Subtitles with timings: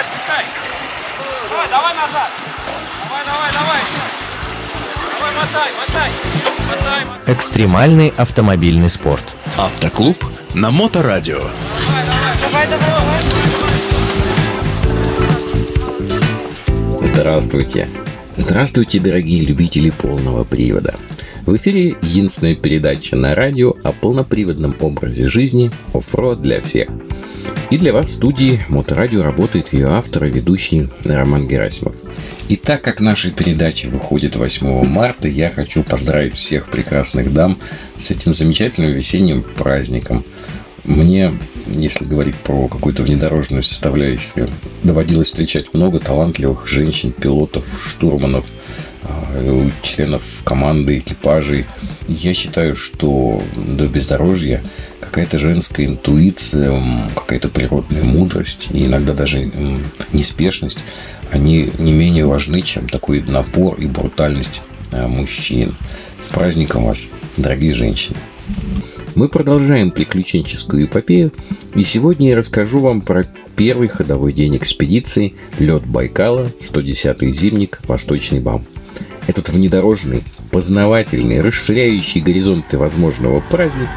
[0.00, 0.44] отпускай.
[1.50, 2.30] Давай, давай назад.
[3.04, 3.80] Давай, давай, давай.
[5.18, 6.10] Давай, мотай, мотай.
[6.68, 7.34] Мотай, мотай.
[7.34, 9.24] Экстремальный автомобильный спорт.
[9.58, 10.24] Автоклуб
[10.54, 11.38] на Моторадио.
[11.38, 13.00] Давай, давай, давай.
[17.02, 17.88] Здравствуйте!
[18.36, 20.94] Здравствуйте, дорогие любители полного привода!
[21.44, 26.88] В эфире единственная передача на радио о полноприводном образе жизни off-road для всех.
[27.70, 31.94] И для вас в студии Моторадио работает ее автор и ведущий Роман Герасимов.
[32.48, 37.58] И так как наша передача выходит 8 марта, я хочу поздравить всех прекрасных дам
[37.96, 40.24] с этим замечательным весенним праздником.
[40.84, 41.34] Мне,
[41.66, 44.50] если говорить про какую-то внедорожную составляющую,
[44.82, 48.46] доводилось встречать много талантливых женщин, пилотов, штурманов,
[49.02, 51.66] а, членов команды, экипажей.
[52.08, 54.62] Я считаю, что до бездорожья
[55.00, 56.80] какая-то женская интуиция,
[57.14, 59.50] какая-то природная мудрость и иногда даже
[60.12, 60.78] неспешность,
[61.30, 65.74] они не менее важны, чем такой напор и брутальность а, мужчин.
[66.18, 68.16] С праздником вас, дорогие женщины!
[69.14, 71.32] Мы продолжаем приключенческую эпопею,
[71.74, 73.24] и сегодня я расскажу вам про
[73.56, 78.64] первый ходовой день экспедиции «Лед Байкала, 110-й зимник, Восточный БАМ».
[79.26, 83.88] Этот внедорожный, познавательный, расширяющий горизонты возможного праздник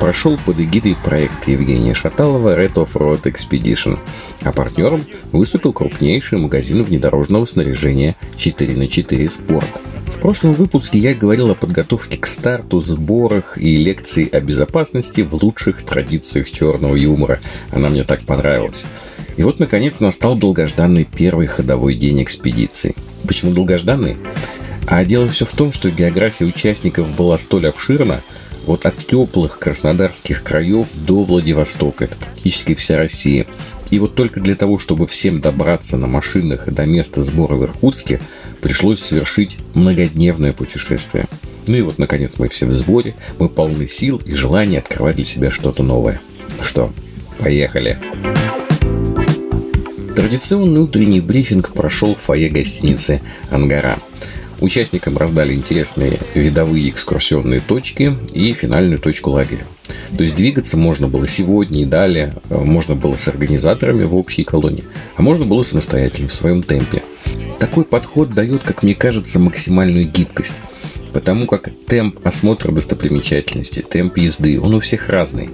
[0.00, 3.98] прошел под эгидой проекта Евгения Шаталова Red Off-Road Expedition,
[4.42, 9.68] а партнером выступил крупнейший магазин внедорожного снаряжения 4 на 4 Sport–
[10.22, 15.82] прошлом выпуске я говорил о подготовке к старту, сборах и лекции о безопасности в лучших
[15.82, 17.40] традициях черного юмора.
[17.72, 18.84] Она мне так понравилась.
[19.36, 22.94] И вот, наконец, настал долгожданный первый ходовой день экспедиции.
[23.26, 24.16] Почему долгожданный?
[24.86, 28.22] А дело все в том, что география участников была столь обширна,
[28.64, 33.48] вот от теплых краснодарских краев до Владивостока, это практически вся Россия.
[33.90, 38.20] И вот только для того, чтобы всем добраться на машинах до места сбора в Иркутске,
[38.62, 41.26] пришлось совершить многодневное путешествие.
[41.66, 45.24] Ну и вот, наконец, мы все в сборе, мы полны сил и желания открывать для
[45.24, 46.20] себя что-то новое.
[46.62, 46.92] Что,
[47.38, 47.98] поехали!
[50.16, 53.98] Традиционный утренний брифинг прошел в фойе гостиницы «Ангара».
[54.60, 59.66] Участникам раздали интересные видовые экскурсионные точки и финальную точку лагеря.
[60.16, 64.84] То есть двигаться можно было сегодня и далее, можно было с организаторами в общей колонии,
[65.16, 67.02] а можно было самостоятельно в своем темпе.
[67.62, 70.54] Такой подход дает, как мне кажется, максимальную гибкость,
[71.12, 75.48] потому как темп осмотра достопримечательности, темп езды, он у всех разный,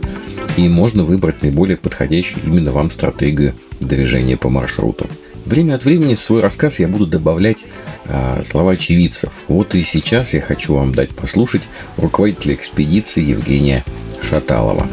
[0.56, 5.06] и можно выбрать наиболее подходящую именно вам стратегию движения по маршруту.
[5.44, 7.58] Время от времени в свой рассказ я буду добавлять
[8.06, 9.34] а, слова очевидцев.
[9.46, 11.62] Вот и сейчас я хочу вам дать послушать
[11.98, 13.84] руководителя экспедиции Евгения
[14.22, 14.86] Шаталова.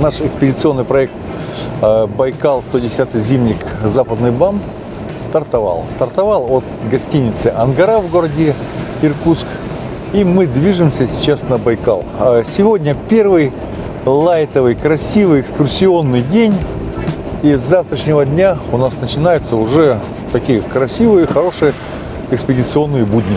[0.00, 1.14] Наш экспедиционный проект
[1.82, 4.62] а, Байкал 110 зимник Западный БАМ
[5.18, 5.84] стартовал.
[5.88, 8.54] Стартовал от гостиницы «Ангара» в городе
[9.02, 9.46] Иркутск.
[10.12, 12.04] И мы движемся сейчас на Байкал.
[12.18, 13.52] А сегодня первый
[14.06, 16.54] лайтовый, красивый экскурсионный день.
[17.42, 20.00] И с завтрашнего дня у нас начинаются уже
[20.32, 21.72] такие красивые, хорошие
[22.30, 23.36] экспедиционные будни.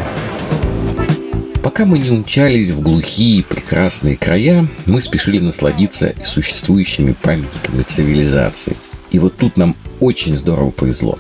[1.64, 8.76] Пока мы не умчались в глухие прекрасные края, мы спешили насладиться существующими памятниками цивилизации.
[9.12, 11.20] И вот тут нам очень здорово повезло.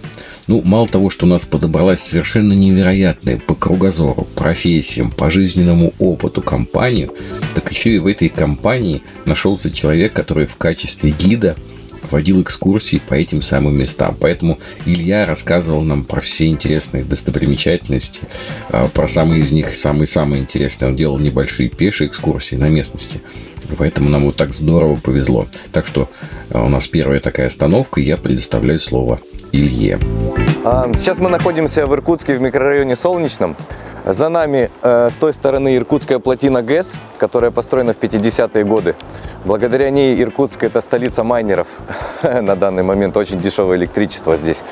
[0.51, 6.41] Ну, мало того, что у нас подобралась совершенно невероятная по кругозору, профессиям, по жизненному опыту
[6.41, 7.13] компанию,
[7.56, 11.56] так еще и в этой компании нашелся человек, который в качестве гида
[12.11, 14.16] водил экскурсии по этим самым местам.
[14.19, 18.22] Поэтому Илья рассказывал нам про все интересные достопримечательности,
[18.69, 20.89] а, про самые из них, самые-самые интересные.
[20.89, 23.21] Он делал небольшие пешие экскурсии на местности.
[23.77, 25.47] Поэтому нам вот так здорово повезло.
[25.71, 26.09] Так что
[26.50, 29.19] а, у нас первая такая остановка, и я предоставляю слово
[29.51, 30.00] Илье.
[30.63, 33.55] А, сейчас мы находимся в Иркутске в микрорайоне Солнечном.
[34.05, 38.95] За нами э, с той стороны Иркутская плотина ГЭС, которая построена в 50-е годы.
[39.46, 41.68] Благодаря ней Иркутск– это столица майнеров
[42.24, 43.18] на данный момент.
[43.18, 44.63] Очень дешевое электричество здесь.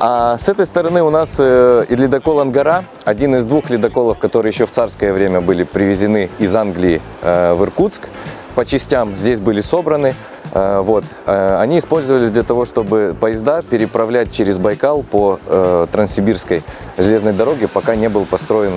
[0.00, 4.66] А с этой стороны у нас э, ледокол «Ангара», один из двух ледоколов, которые еще
[4.66, 8.08] в царское время были привезены из Англии э, в Иркутск
[8.54, 10.14] по частям здесь были собраны.
[10.52, 11.04] Э, вот.
[11.26, 16.62] Э, они использовались для того, чтобы поезда переправлять через Байкал по э, Транссибирской
[16.98, 18.72] железной дороге, пока не был построен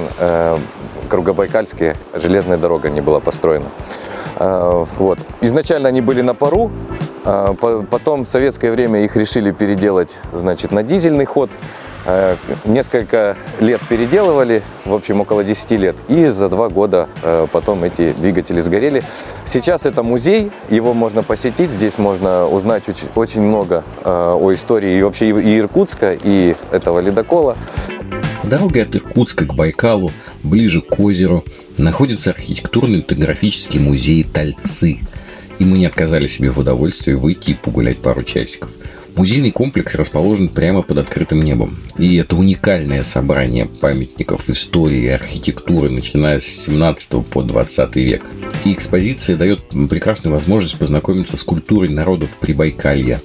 [1.09, 3.67] Кругобайкальская железная дорога не была построена.
[4.37, 5.19] Вот.
[5.41, 6.71] Изначально они были на пару,
[7.23, 11.49] потом в советское время их решили переделать значит, на дизельный ход.
[12.05, 12.35] Э,
[12.65, 15.95] Несколько лет переделывали, в общем, около 10 лет.
[16.07, 19.03] И за два года э, потом эти двигатели сгорели.
[19.43, 21.71] Сейчас это музей, его можно посетить.
[21.71, 26.99] Здесь можно узнать оч- очень много э, о истории и вообще и Иркутска, и этого
[26.99, 27.57] ледокола.
[28.49, 30.11] Дорогой от Иркутска к Байкалу,
[30.43, 31.43] ближе к озеру,
[31.77, 34.99] находится архитектурно-этнографический музей Тальцы.
[35.57, 38.69] И мы не отказали себе в удовольствии выйти и погулять пару часиков.
[39.15, 41.77] Музейный комплекс расположен прямо под открытым небом.
[41.97, 48.23] И это уникальное собрание памятников истории и архитектуры, начиная с 17 по 20 век.
[48.63, 53.21] И экспозиция дает прекрасную возможность познакомиться с культурой народов Прибайкалья.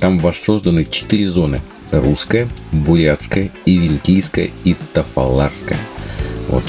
[0.00, 1.60] Там воссозданы четыре зоны.
[1.90, 5.78] Русская, бурятская, ивентийская и тафаларская.
[6.48, 6.64] Вот.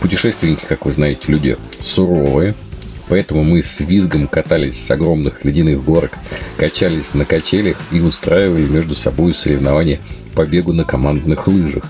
[0.00, 2.54] Путешественники, как вы знаете, люди суровые,
[3.08, 6.12] поэтому мы с визгом катались с огромных ледяных горок,
[6.56, 10.00] качались на качелях и устраивали между собой соревнования
[10.34, 11.84] по бегу на командных лыжах.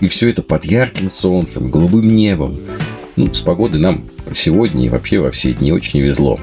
[0.00, 2.58] И все это под ярким солнцем, голубым небом.
[3.16, 6.40] Ну, с погодой нам сегодня и вообще во все дни очень везло.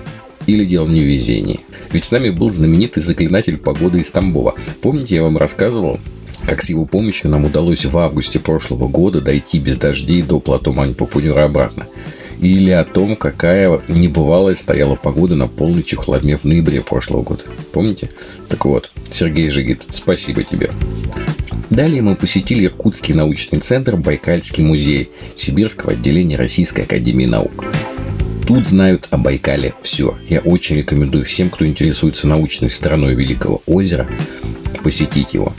[0.48, 1.60] Или дело в везении.
[1.92, 4.56] Ведь с нами был знаменитый заклинатель погоды из Тамбова.
[4.82, 6.00] Помните, я вам рассказывал,
[6.46, 10.74] как с его помощью нам удалось в августе прошлого года дойти без дождей до плато
[10.74, 11.88] Мань-Папунюра обратно.
[12.40, 17.44] Или о том, какая небывалая стояла погода на полной чехлодме в ноябре прошлого года.
[17.72, 18.10] Помните?
[18.50, 20.72] Так вот, Сергей Жигит, спасибо тебе.
[21.70, 27.64] Далее мы посетили Иркутский научный центр Байкальский музей Сибирского отделения Российской академии наук.
[28.46, 30.18] Тут знают о Байкале все.
[30.28, 34.08] Я очень рекомендую всем, кто интересуется научной стороной Великого озера,
[34.84, 35.54] посетить его.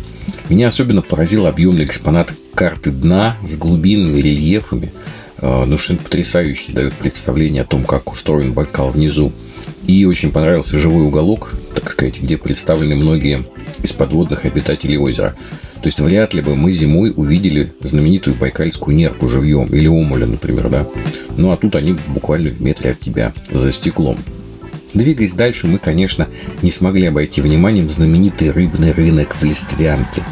[0.49, 4.93] Меня особенно поразил объемный экспонат карты дна с глубинными рельефами.
[5.39, 9.33] Э, Ну, что потрясающе дает представление о том, как устроен Байкал внизу.
[9.87, 13.45] И очень понравился живой уголок, так сказать, где представлены многие
[13.83, 15.35] из подводных обитателей озера.
[15.75, 20.69] То есть вряд ли бы мы зимой увидели знаменитую байкальскую нерку живьем или омуля, например,
[20.69, 20.87] да.
[21.37, 24.19] Ну а тут они буквально в метре от тебя, за стеклом.
[24.95, 26.29] Двигаясь дальше, мы, конечно,
[26.61, 30.23] не смогли обойти вниманием знаменитый рыбный рынок в Листвянке.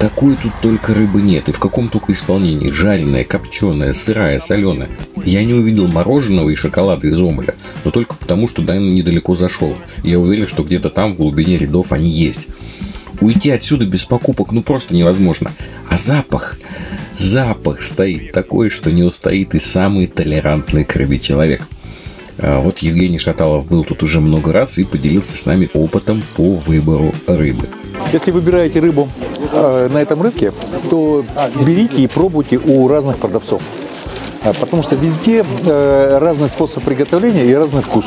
[0.00, 2.70] Какой тут только рыбы нет, и в каком только исполнении.
[2.70, 4.88] Жареная, копченая, сырая, соленая.
[5.24, 7.54] Я не увидел мороженого и шоколада из омуля,
[7.84, 9.76] но только потому, что Дан недалеко зашел.
[10.02, 12.48] Я уверен, что где-то там, в глубине рядов, они есть.
[13.20, 15.52] Уйти отсюда без покупок ну просто невозможно.
[15.86, 16.58] А запах,
[17.18, 21.62] запах стоит такой, что не устоит и самый толерантный к рыбе человек.
[22.38, 26.54] А Вот Евгений Шаталов был тут уже много раз и поделился с нами опытом по
[26.54, 27.68] выбору рыбы.
[28.12, 29.08] Если выбираете рыбу
[29.52, 30.52] э, на этом рынке,
[30.88, 31.24] то
[31.66, 33.62] берите и пробуйте у разных продавцов.
[34.42, 38.06] А, Потому что везде э, разный способ приготовления и разный вкус.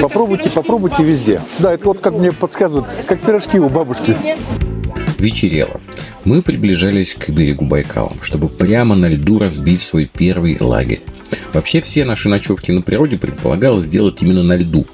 [0.00, 1.40] Попробуйте, попробуйте везде.
[1.58, 4.16] Да, это вот как мне подсказывают, как пирожки у бабушки.
[5.24, 5.80] Вечерело.
[6.24, 11.00] Мы приближались к берегу Байкала, чтобы прямо на льду разбить свой первый лагерь.
[11.54, 14.86] Вообще все наши ночевки на природе предполагалось сделать именно на льду,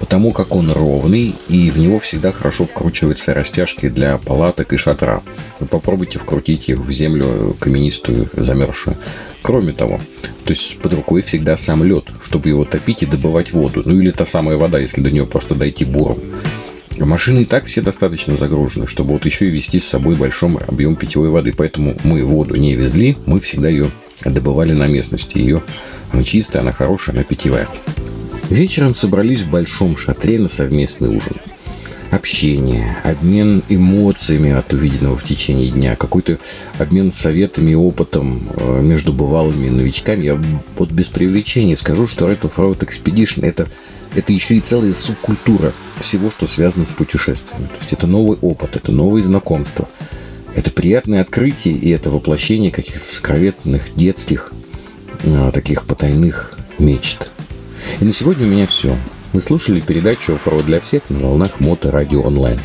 [0.00, 5.22] потому как он ровный и в него всегда хорошо вкручиваются растяжки для палаток и шатра.
[5.60, 8.96] Вы попробуйте вкрутить их в землю каменистую, замерзшую.
[9.40, 10.00] Кроме того,
[10.46, 13.82] то есть под рукой всегда сам лед, чтобы его топить и добывать воду.
[13.84, 16.18] Ну или та самая вода, если до нее просто дойти буром.
[17.04, 20.96] Машины и так все достаточно загружены, чтобы вот еще и вести с собой большой объем
[20.96, 21.52] питьевой воды.
[21.56, 23.90] Поэтому мы воду не везли, мы всегда ее
[24.24, 25.38] добывали на местности.
[25.38, 25.62] Ее
[26.12, 27.68] она чистая, она хорошая, она питьевая.
[28.48, 31.36] Вечером собрались в большом шатре на совместный ужин.
[32.12, 36.38] Общение, обмен эмоциями от увиденного в течение дня, какой-то
[36.78, 40.24] обмен советами и опытом э, между бывалыми новичками.
[40.24, 40.40] Я
[40.76, 43.68] вот без преувеличения скажу, что Red Off-Road Expedition это,
[44.16, 47.66] это еще и целая субкультура всего, что связано с путешествиями.
[47.66, 49.88] То есть это новый опыт, это новые знакомства.
[50.54, 54.52] Это приятное открытие, и это воплощение каких-то сокровенных детских,
[55.22, 57.30] э, таких потайных мечт.
[58.00, 58.96] И на сегодня у меня все.
[59.32, 62.58] Вы слушали передачу «Оффроуд для всех» на волнах Мото Радио Онлайн.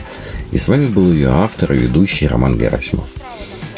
[0.52, 3.10] И с вами был ее автор и ведущий Роман Герасимов.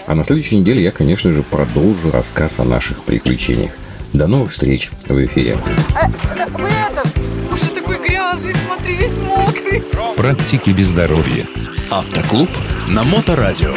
[0.06, 3.72] А на следующей неделе я, конечно же, продолжу рассказ о наших приключениях.
[4.14, 5.58] До новых встреч в эфире.
[5.96, 7.04] А, да, вы это,
[7.52, 9.84] уже такой грязный, смотри, весь мокрый.
[10.16, 11.48] Практики без здоровья.
[11.90, 12.50] Автоклуб
[12.88, 13.74] на Моторадио.